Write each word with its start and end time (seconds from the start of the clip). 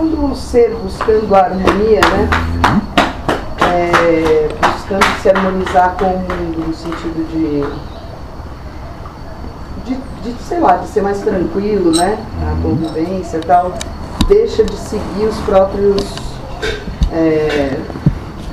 quando 0.00 0.32
o 0.32 0.34
ser 0.34 0.74
buscando 0.82 1.34
a 1.34 1.40
harmonia, 1.40 2.00
né? 2.00 2.30
É, 3.70 4.48
buscando 4.48 5.04
se 5.20 5.28
harmonizar 5.28 5.94
com 5.98 6.06
o 6.06 6.18
mundo 6.20 6.68
no 6.68 6.74
sentido 6.74 7.28
de, 7.28 7.60
de, 9.84 10.00
de, 10.22 10.42
sei 10.42 10.58
lá, 10.58 10.76
de 10.78 10.88
ser 10.88 11.02
mais 11.02 11.20
tranquilo, 11.20 11.94
né? 11.94 12.18
A 12.40 12.62
convivência 12.62 13.36
e 13.36 13.40
tal, 13.40 13.74
deixa 14.26 14.64
de 14.64 14.74
seguir 14.74 15.26
os 15.26 15.36
próprios. 15.40 16.02
É, 17.12 17.76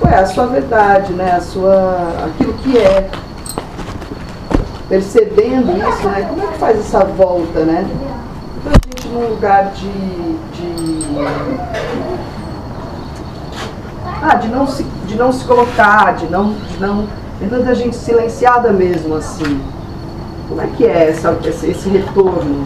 a 0.03 0.25
sua 0.25 0.47
verdade, 0.47 1.13
né? 1.13 1.31
A 1.31 1.39
sua, 1.39 2.25
aquilo 2.25 2.53
que 2.55 2.77
é. 2.77 3.09
Percebendo 4.89 5.77
isso, 5.77 6.07
né? 6.09 6.25
Como 6.29 6.43
é 6.43 6.47
que 6.47 6.57
faz 6.57 6.77
essa 6.77 7.05
volta, 7.05 7.61
né? 7.61 7.87
Então 8.59 8.71
a 8.73 8.75
gente 8.85 9.07
num 9.07 9.29
lugar 9.29 9.71
de, 9.71 9.89
de 9.89 10.96
ah, 14.21 14.35
de 14.35 14.47
não 14.47 14.67
se, 14.67 14.83
de 15.05 15.15
não 15.15 15.31
se 15.31 15.45
colocar, 15.45 16.15
de 16.15 16.25
não, 16.27 16.53
de 16.53 16.79
não, 16.79 17.07
de 17.39 17.47
tanta 17.47 17.73
gente 17.73 17.95
silenciada 17.95 18.71
mesmo 18.71 19.15
assim. 19.15 19.61
Como 20.49 20.61
é 20.61 20.67
que 20.67 20.85
é 20.85 21.09
essa, 21.09 21.37
esse, 21.45 21.67
esse 21.67 21.89
retorno? 21.89 22.65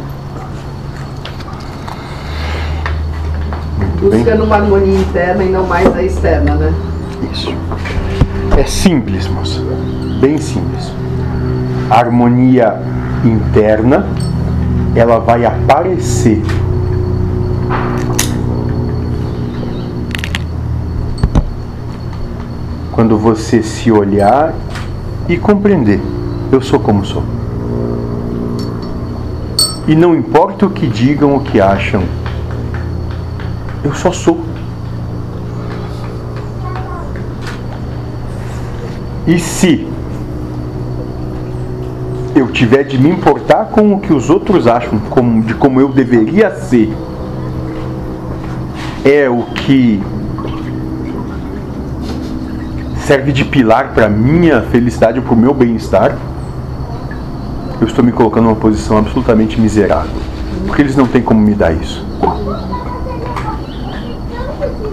Buscando 4.02 4.44
uma 4.44 4.55
harmonia 4.55 4.99
interna 4.99 5.44
e 5.44 5.49
não 5.49 5.66
mais 5.66 5.95
a 5.95 6.02
externa, 6.02 6.55
né? 6.55 6.73
Isso. 7.31 7.53
É 8.58 8.63
simples, 8.63 9.27
moça. 9.27 9.61
Bem 10.20 10.38
simples. 10.38 10.91
A 11.89 11.99
harmonia 11.99 12.81
interna, 13.23 14.08
ela 14.95 15.20
vai 15.20 15.45
aparecer 15.45 16.41
quando 23.02 23.17
você 23.17 23.63
se 23.63 23.91
olhar 23.91 24.53
e 25.27 25.35
compreender: 25.35 25.99
eu 26.52 26.61
sou 26.61 26.80
como 26.80 27.03
sou. 27.03 27.23
E 29.88 29.95
não 29.95 30.16
importa 30.16 30.67
o 30.67 30.69
que 30.69 30.85
digam, 30.85 31.35
o 31.35 31.39
que 31.39 31.59
acham, 31.59 32.03
eu 33.83 33.91
só 33.95 34.11
sou. 34.11 34.41
E 39.25 39.39
se 39.39 39.88
eu 42.36 42.49
tiver 42.49 42.83
de 42.83 42.99
me 42.99 43.09
importar 43.09 43.65
com 43.71 43.95
o 43.95 43.99
que 43.99 44.13
os 44.13 44.30
outros 44.30 44.67
acham, 44.67 44.99
como, 45.09 45.41
de 45.41 45.55
como 45.55 45.81
eu 45.81 45.89
deveria 45.89 46.52
ser, 46.52 46.95
é 49.03 49.27
o 49.27 49.41
que 49.55 49.99
serve 53.02 53.31
de 53.31 53.44
pilar 53.44 53.94
para 53.94 54.07
minha 54.07 54.61
felicidade 54.61 55.19
ou 55.19 55.25
para 55.25 55.33
o 55.33 55.38
meu 55.38 55.53
bem-estar, 55.53 56.16
eu 57.80 57.88
estou 57.88 58.03
me 58.03 58.11
colocando 58.11 58.45
numa 58.45 58.55
posição 58.55 58.97
absolutamente 58.97 59.59
miserável. 59.59 60.21
Porque 60.67 60.81
eles 60.81 60.95
não 60.95 61.08
têm 61.08 61.21
como 61.21 61.41
me 61.41 61.53
dar 61.53 61.73
isso. 61.73 62.05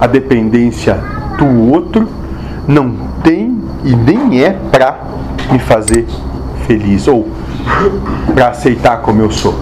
A 0.01 0.07
dependência 0.07 0.99
do 1.37 1.71
outro 1.71 2.09
não 2.67 2.95
tem 3.23 3.63
e 3.85 3.95
nem 3.95 4.43
é 4.43 4.53
para 4.53 4.99
me 5.53 5.59
fazer 5.59 6.07
feliz 6.67 7.07
ou 7.07 7.29
para 8.35 8.49
aceitar 8.49 8.99
como 8.99 9.21
eu 9.21 9.31
sou. 9.31 9.55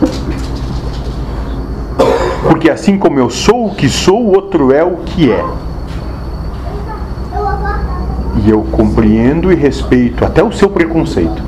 Porque 2.49 2.71
assim 2.71 2.97
como 2.97 3.19
eu 3.19 3.29
sou 3.29 3.67
o 3.67 3.75
que 3.75 3.89
sou, 3.89 4.23
o 4.23 4.35
outro 4.35 4.73
é 4.73 4.85
o 4.85 4.99
que 4.99 5.33
é. 5.33 5.45
E 8.47 8.51
eu 8.51 8.63
compreendo 8.63 9.51
e 9.51 9.57
respeito 9.57 10.25
até 10.25 10.41
o 10.41 10.53
seu 10.53 10.71
preconceito. 10.71 11.43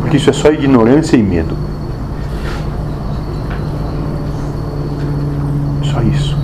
Porque 0.00 0.18
isso 0.18 0.30
é 0.30 0.32
só 0.32 0.52
ignorância 0.52 1.16
e 1.16 1.22
medo. 1.22 1.56
Só 5.82 6.00
isso. 6.00 6.36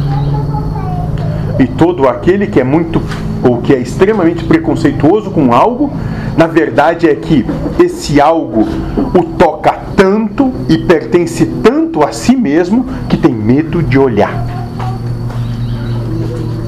E 1.60 1.66
todo 1.68 2.08
aquele 2.08 2.48
que 2.48 2.58
é 2.58 2.64
muito 2.64 3.00
ou 3.44 3.58
que 3.58 3.72
é 3.72 3.78
extremamente 3.78 4.42
preconceituoso 4.42 5.30
com 5.30 5.52
algo, 5.52 5.92
na 6.36 6.48
verdade 6.48 7.08
é 7.08 7.14
que 7.14 7.46
esse 7.78 8.20
algo 8.20 8.66
o 9.14 9.22
toca 9.38 9.78
tanto 9.94 10.52
e 10.68 10.76
pertence 10.76 11.46
tanto 11.62 12.02
a 12.02 12.10
si 12.10 12.34
mesmo 12.34 12.84
que 13.08 13.16
tem 13.16 13.32
medo 13.32 13.80
de 13.80 13.96
olhar. 13.96 14.57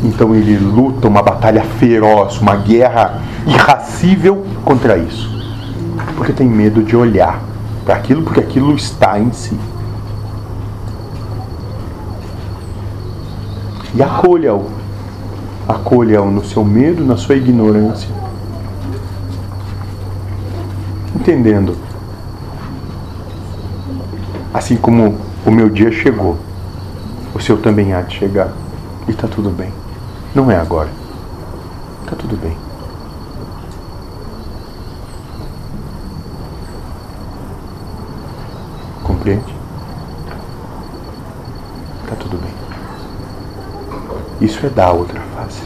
Então 0.02 0.34
ele 0.34 0.56
luta 0.56 1.08
uma 1.08 1.22
batalha 1.22 1.62
feroz, 1.62 2.40
uma 2.40 2.56
guerra 2.56 3.20
irracível 3.46 4.44
contra 4.64 4.96
isso. 4.96 5.30
Porque 6.16 6.32
tem 6.32 6.48
medo 6.48 6.82
de 6.82 6.96
olhar 6.96 7.40
para 7.84 7.96
aquilo, 7.96 8.22
porque 8.22 8.40
aquilo 8.40 8.74
está 8.74 9.18
em 9.18 9.32
si. 9.32 9.58
E 13.94 14.02
acolha-o. 14.02 14.66
Acolha-o 15.68 16.30
no 16.30 16.44
seu 16.44 16.64
medo, 16.64 17.04
na 17.04 17.16
sua 17.16 17.36
ignorância. 17.36 18.08
Entendendo. 21.14 21.76
Assim 24.52 24.76
como 24.76 25.16
o 25.44 25.50
meu 25.50 25.68
dia 25.68 25.92
chegou, 25.92 26.38
o 27.34 27.40
seu 27.40 27.58
também 27.58 27.92
há 27.92 28.00
de 28.00 28.16
chegar. 28.16 28.52
E 29.06 29.10
está 29.10 29.28
tudo 29.28 29.50
bem. 29.50 29.72
Não 30.32 30.48
é 30.48 30.56
agora. 30.56 30.88
Tá 32.06 32.14
tudo 32.14 32.36
bem. 32.36 32.56
Compreende? 39.02 39.54
Tá 42.08 42.14
tudo 42.14 42.38
bem. 42.38 42.54
Isso 44.40 44.64
é 44.64 44.68
da 44.70 44.92
outra 44.92 45.20
face. 45.34 45.62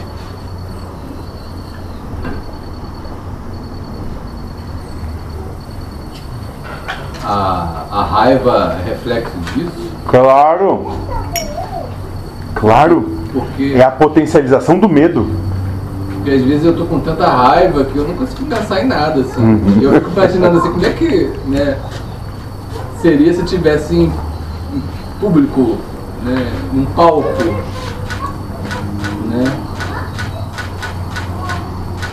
A, 7.23 7.85
a 7.91 8.03
raiva 8.03 8.77
é 8.79 8.89
reflexo 8.89 9.37
disso? 9.53 9.91
Claro! 10.07 10.91
Claro! 12.55 13.14
Porque... 13.35 13.73
É 13.75 13.83
a 13.83 13.91
potencialização 13.91 14.79
do 14.79 14.87
medo. 14.87 15.27
Porque 16.13 16.31
às 16.31 16.41
vezes 16.41 16.65
eu 16.65 16.73
tô 16.73 16.85
com 16.85 17.01
tanta 17.01 17.27
raiva 17.27 17.83
que 17.83 17.97
eu 17.97 18.07
não 18.07 18.15
consigo 18.15 18.45
pensar 18.45 18.81
em 18.81 18.87
nada, 18.87 19.19
assim. 19.19 19.41
Uhum. 19.41 19.79
Eu 19.81 19.93
fico 19.95 20.09
imaginando 20.11 20.59
assim, 20.59 20.71
como 20.71 20.85
é 20.85 20.89
que 20.91 21.29
né, 21.47 21.77
seria 23.01 23.33
se 23.33 23.41
eu 23.41 23.45
tivesse 23.45 23.93
em 23.93 24.13
público, 25.19 25.77
né, 26.23 26.49
num 26.71 26.85
palco, 26.85 27.27
né? 29.29 29.43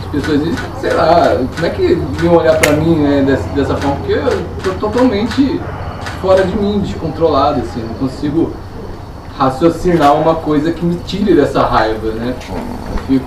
As 0.01 0.05
pessoas 0.11 0.39
dizem, 0.43 0.55
sei 0.81 0.93
lá, 0.93 1.37
como 1.55 1.65
é 1.65 1.69
que 1.69 1.97
iam 2.21 2.35
olhar 2.35 2.57
pra 2.59 2.73
mim 2.73 2.97
né, 2.97 3.23
dessa, 3.25 3.47
dessa 3.55 3.75
forma? 3.77 3.95
Porque 3.95 4.11
eu 4.11 4.45
tô 4.61 4.71
totalmente 4.71 5.59
fora 6.21 6.43
de 6.43 6.55
mim, 6.57 6.81
descontrolado, 6.81 7.61
assim, 7.61 7.81
não 7.81 7.95
consigo 7.95 8.51
raciocinar 9.37 10.13
uma 10.15 10.35
coisa 10.35 10.71
que 10.71 10.85
me 10.85 10.95
tire 11.05 11.33
dessa 11.33 11.65
raiva, 11.65 12.11
né? 12.11 12.35
Fico, 13.07 13.25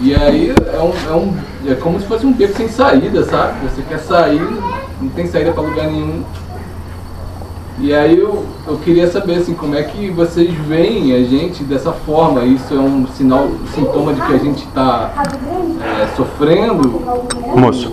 e 0.00 0.14
aí 0.14 0.50
é, 0.50 0.80
um, 0.80 1.10
é, 1.10 1.16
um, 1.16 1.34
é 1.70 1.74
como 1.74 2.00
se 2.00 2.06
fosse 2.06 2.26
um 2.26 2.32
beco 2.32 2.56
sem 2.56 2.68
saída, 2.68 3.24
sabe? 3.24 3.68
Você 3.68 3.82
quer 3.82 3.98
sair, 3.98 4.40
não 5.00 5.08
tem 5.10 5.26
saída 5.26 5.52
para 5.52 5.62
lugar 5.62 5.86
nenhum. 5.86 6.24
E 7.78 7.92
aí 7.94 8.18
eu, 8.18 8.44
eu 8.66 8.76
queria 8.78 9.10
saber 9.10 9.36
assim, 9.36 9.54
como 9.54 9.74
é 9.74 9.82
que 9.82 10.10
vocês 10.10 10.52
veem 10.66 11.14
a 11.14 11.22
gente 11.24 11.64
dessa 11.64 11.92
forma? 11.92 12.44
Isso 12.44 12.74
é 12.74 12.78
um 12.78 13.06
sinal, 13.08 13.44
um 13.44 13.66
sintoma 13.74 14.12
de 14.12 14.20
que 14.20 14.32
a 14.32 14.38
gente 14.38 14.64
está 14.64 15.10
é, 16.00 16.06
sofrendo? 16.16 17.02
Moço, 17.56 17.92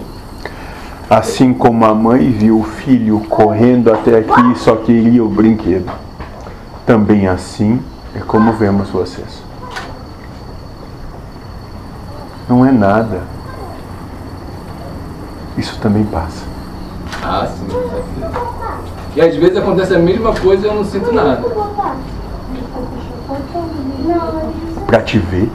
assim 1.09 1.53
como 1.53 1.85
a 1.85 1.93
mãe 1.93 2.29
viu 2.31 2.59
o 2.59 2.63
filho 2.63 3.19
correndo 3.29 3.91
até 3.91 4.19
aqui 4.19 4.57
só 4.57 4.75
queria 4.75 5.23
o 5.23 5.29
brinquedo 5.29 6.08
também 6.89 7.27
assim 7.27 7.79
é 8.15 8.19
como 8.19 8.51
vemos 8.53 8.89
vocês. 8.89 9.43
Não 12.49 12.65
é 12.65 12.71
nada. 12.71 13.21
Isso 15.55 15.77
também 15.79 16.03
passa. 16.05 16.43
Ah, 17.21 17.45
sim, 17.45 17.67
E 19.15 19.21
às 19.21 19.35
vezes 19.35 19.55
acontece 19.55 19.93
a 19.93 19.99
mesma 19.99 20.33
coisa 20.33 20.65
e 20.65 20.67
eu 20.67 20.73
não 20.73 20.83
sinto 20.83 21.13
nada. 21.13 21.43
Para 24.87 25.01
te 25.03 25.19
ver 25.19 25.47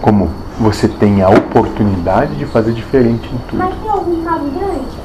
como 0.00 0.30
você 0.60 0.86
tem 0.86 1.22
a 1.22 1.28
oportunidade 1.28 2.36
de 2.36 2.46
fazer 2.46 2.70
diferente 2.70 3.28
em 3.34 3.38
tudo. 3.48 3.58
Mas 3.58 3.74
tem 3.80 3.90
algum 3.90 4.22
carro 4.22 4.48
grande? 4.48 5.02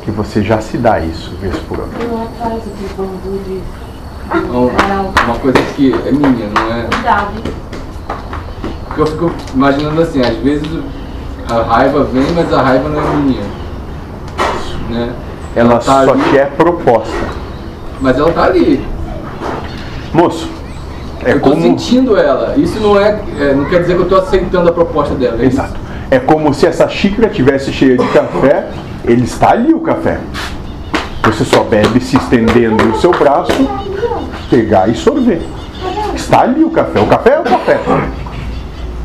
Que 0.00 0.10
você 0.10 0.42
já 0.42 0.58
se 0.62 0.78
dá 0.78 1.00
isso, 1.00 1.36
vez 1.36 1.54
por 1.58 1.80
ano. 1.80 1.92
Não 1.98 2.22
atrás 2.22 2.62
de 2.62 2.94
bambu 2.94 3.38
de 3.44 3.62
um- 4.32 5.24
uma 5.26 5.38
coisa 5.40 5.58
que 5.76 5.92
é 6.06 6.12
minha, 6.12 6.48
não 6.48 6.72
é? 6.74 6.86
Porque 8.86 9.00
eu 9.02 9.06
fico 9.06 9.32
imaginando 9.54 10.00
assim, 10.02 10.20
às 10.20 10.36
vezes 10.36 10.68
a 11.50 11.62
raiva 11.62 12.04
vem, 12.04 12.26
mas 12.34 12.52
a 12.52 12.62
raiva 12.62 12.88
não 12.88 13.00
é 13.00 13.16
minha. 13.16 13.42
Né? 14.90 15.12
Ela 15.56 15.74
tá 15.78 16.04
só 16.04 16.12
ali, 16.12 16.22
te 16.30 16.38
é 16.38 16.46
proposta. 16.46 17.12
Mas 18.00 18.18
ela 18.18 18.32
tá 18.32 18.44
ali. 18.44 18.84
Moço, 20.12 20.48
é 21.24 21.32
eu 21.32 21.40
tô 21.40 21.50
como. 21.50 21.62
sentindo 21.62 22.16
ela. 22.16 22.54
Isso 22.56 22.78
não 22.80 22.98
é, 22.98 23.20
é, 23.38 23.54
não 23.54 23.64
quer 23.66 23.80
dizer 23.80 23.96
que 23.96 24.02
eu 24.02 24.08
tô 24.08 24.16
aceitando 24.16 24.68
a 24.68 24.72
proposta 24.72 25.14
dela. 25.14 25.36
É 25.40 25.46
isso. 25.46 25.56
Exato. 25.56 25.74
É 26.10 26.18
como 26.18 26.52
se 26.54 26.66
essa 26.66 26.88
xícara 26.88 27.28
tivesse 27.28 27.72
cheia 27.72 27.96
de 27.96 28.06
café, 28.08 28.68
ele 29.04 29.24
está 29.24 29.50
ali 29.50 29.72
o 29.72 29.80
café. 29.80 30.20
Você 31.24 31.44
só 31.44 31.64
bebe 31.64 32.00
se 32.00 32.16
estendendo 32.16 32.84
o 32.90 33.00
seu 33.00 33.10
braço, 33.10 33.50
pegar 34.54 34.88
e 34.88 34.94
sorver. 34.94 35.42
Está 36.14 36.42
ali 36.42 36.62
o 36.62 36.70
café. 36.70 37.00
O 37.00 37.08
café 37.08 37.30
é 37.30 37.40
o 37.40 37.42
café. 37.42 37.80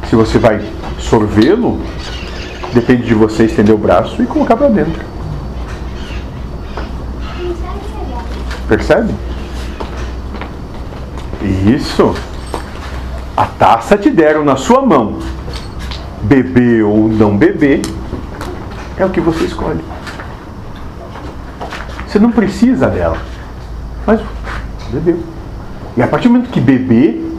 Se 0.07 0.15
você 0.15 0.37
vai 0.37 0.61
sorvê-lo, 0.99 1.81
depende 2.71 3.07
de 3.07 3.15
você 3.15 3.45
estender 3.45 3.73
o 3.73 3.77
braço 3.77 4.21
e 4.21 4.27
colocar 4.27 4.55
para 4.55 4.67
dentro. 4.67 5.03
Percebe? 8.67 9.15
Isso. 11.41 12.13
A 13.35 13.45
taça 13.45 13.97
te 13.97 14.11
deram 14.11 14.45
na 14.45 14.55
sua 14.55 14.83
mão. 14.83 15.17
Beber 16.21 16.83
ou 16.83 17.07
não 17.07 17.35
beber 17.35 17.81
é 18.97 19.05
o 19.05 19.09
que 19.09 19.19
você 19.19 19.45
escolhe. 19.45 19.83
Você 22.05 22.19
não 22.19 22.31
precisa 22.31 22.87
dela. 22.87 23.17
Mas 24.05 24.21
bebeu. 24.91 25.38
E 25.99 26.01
a 26.01 26.07
partir 26.07 26.29
do 26.29 26.35
momento 26.35 26.49
que 26.49 26.61
beber, 26.61 27.29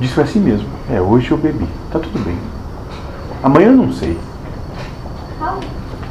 diz 0.00 0.10
para 0.12 0.24
si 0.24 0.38
mesmo: 0.38 0.66
É, 0.90 1.02
hoje 1.02 1.30
eu 1.30 1.36
bebi. 1.36 1.66
Tá 1.92 1.98
tudo 1.98 2.18
bem. 2.24 2.34
Amanhã 3.42 3.66
eu 3.66 3.76
não 3.76 3.92
sei. 3.92 4.16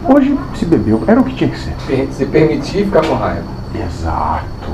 Hoje 0.07 0.37
se 0.53 0.65
bebeu. 0.65 1.03
Era 1.07 1.19
o 1.19 1.23
que 1.23 1.33
tinha 1.33 1.49
que 1.49 1.57
ser. 1.57 1.73
Se 2.11 2.27
permitir 2.27 2.85
ficar 2.85 3.03
com 3.03 3.15
raiva. 3.15 3.47
Exato. 3.73 4.69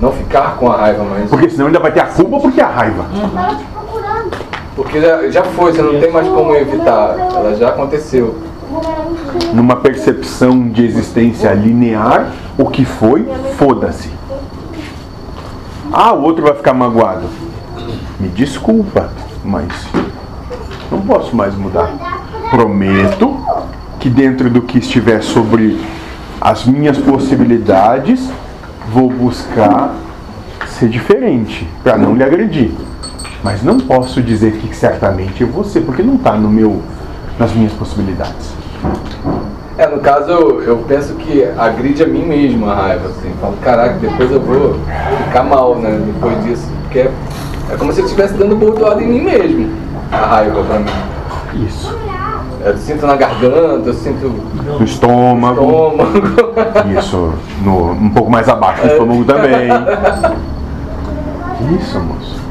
Não 0.00 0.12
ficar 0.12 0.56
com 0.56 0.72
a 0.72 0.78
raiva, 0.78 1.04
mas. 1.04 1.28
Porque 1.28 1.50
senão 1.50 1.66
ainda 1.66 1.78
vai 1.78 1.92
ter 1.92 2.00
a 2.00 2.06
culpa 2.06 2.40
porque 2.40 2.62
é 2.62 2.64
a 2.64 2.70
raiva. 2.70 3.04
Tava 3.34 3.54
te 3.54 3.64
procurando. 3.64 4.36
Porque 4.74 4.98
já, 4.98 5.28
já 5.28 5.44
foi, 5.44 5.72
você 5.72 5.82
não 5.82 6.00
tem 6.00 6.10
mais 6.10 6.26
como 6.26 6.54
evitar. 6.54 7.18
Ela 7.18 7.54
já 7.54 7.68
aconteceu. 7.68 8.38
numa 9.52 9.76
percepção 9.76 10.70
de 10.70 10.86
existência 10.86 11.52
linear, 11.52 12.32
o 12.56 12.70
que 12.70 12.86
foi, 12.86 13.28
foda-se. 13.58 14.21
Ah, 15.92 16.14
o 16.14 16.22
outro 16.22 16.42
vai 16.42 16.54
ficar 16.54 16.72
magoado. 16.72 17.26
Me 18.18 18.28
desculpa, 18.28 19.10
mas 19.44 19.68
não 20.90 21.02
posso 21.02 21.36
mais 21.36 21.54
mudar. 21.54 21.92
Prometo 22.50 23.38
que 24.00 24.08
dentro 24.08 24.48
do 24.48 24.62
que 24.62 24.78
estiver 24.78 25.22
sobre 25.22 25.78
as 26.40 26.64
minhas 26.64 26.96
possibilidades, 26.96 28.26
vou 28.90 29.10
buscar 29.10 29.94
ser 30.66 30.88
diferente 30.88 31.68
para 31.84 31.98
não 31.98 32.14
lhe 32.14 32.24
agredir. 32.24 32.70
Mas 33.44 33.62
não 33.62 33.78
posso 33.78 34.22
dizer 34.22 34.52
que 34.52 34.74
certamente 34.74 35.42
eu 35.42 35.48
vou 35.48 35.62
ser, 35.62 35.82
porque 35.82 36.02
não 36.02 36.14
está 36.14 36.32
no 36.32 36.48
meu, 36.48 36.82
nas 37.38 37.52
minhas 37.52 37.72
possibilidades. 37.74 38.54
É, 39.82 39.88
no 39.88 39.98
caso 39.98 40.30
eu, 40.30 40.62
eu 40.62 40.76
penso 40.86 41.14
que 41.14 41.42
agride 41.58 42.04
a 42.04 42.06
mim 42.06 42.24
mesmo 42.24 42.70
a 42.70 42.74
raiva, 42.74 43.08
assim. 43.08 43.32
Falo, 43.40 43.56
caraca, 43.60 43.94
depois 43.94 44.30
eu 44.30 44.40
vou 44.40 44.76
ficar 45.26 45.42
mal, 45.42 45.74
né? 45.74 46.00
Depois 46.06 46.40
disso. 46.44 46.68
Porque 46.82 47.00
é, 47.00 47.10
é 47.68 47.76
como 47.76 47.92
se 47.92 48.00
eu 48.00 48.04
estivesse 48.04 48.34
dando 48.34 48.54
bordoada 48.54 49.02
em 49.02 49.08
mim 49.08 49.22
mesmo. 49.22 49.74
A 50.12 50.18
raiva 50.18 50.62
pra 50.62 50.78
mim. 50.78 51.66
Isso. 51.66 51.98
Eu 52.64 52.76
sinto 52.76 53.04
na 53.08 53.16
garganta, 53.16 53.88
eu 53.88 53.94
sinto 53.94 54.28
no 54.28 54.84
estômago. 54.84 55.60
estômago. 55.60 56.12
Isso, 56.96 57.32
no, 57.64 57.90
um 57.90 58.10
pouco 58.10 58.30
mais 58.30 58.48
abaixo 58.48 58.82
do 58.82 58.86
estômago 58.86 59.24
também. 59.24 59.68
Isso, 61.76 61.98
moço. 61.98 62.42